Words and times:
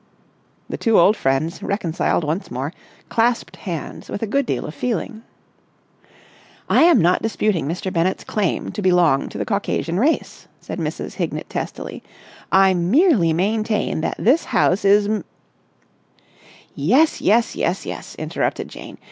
The 0.67 0.79
two 0.79 0.97
old 0.99 1.15
friends, 1.15 1.61
reconciled 1.61 2.23
once 2.23 2.49
more, 2.49 2.73
clasped 3.07 3.55
hands 3.57 4.09
with 4.09 4.23
a 4.23 4.25
good 4.25 4.47
deal 4.47 4.65
of 4.65 4.73
feeling. 4.73 5.21
"I 6.67 6.81
am 6.85 6.99
not 6.99 7.21
disputing 7.21 7.67
Mr. 7.67 7.93
Bennett's 7.93 8.23
claim 8.23 8.71
to 8.71 8.81
belong 8.81 9.29
to 9.29 9.37
the 9.37 9.45
Caucasian 9.45 9.99
race," 9.99 10.47
said 10.59 10.79
Mrs. 10.79 11.13
Hignett 11.13 11.51
testily. 11.51 12.01
"I 12.51 12.73
merely 12.73 13.31
maintain 13.31 14.01
that 14.01 14.15
this 14.17 14.45
house 14.45 14.85
is 14.85 15.05
m...." 15.07 15.23
"Yes, 16.73 17.21
yes, 17.21 17.55
yes, 17.55 17.85
yes!" 17.85 18.15
interrupted 18.15 18.69
Jane. 18.69 18.97